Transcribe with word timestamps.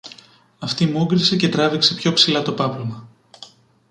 Αυτή 0.59 0.85
μούγκρισε 0.85 1.35
και 1.35 1.49
τράβηξε 1.49 1.93
πιο 1.93 2.13
ψηλά 2.13 2.41
το 2.41 2.53
πάπλωμα 2.53 3.07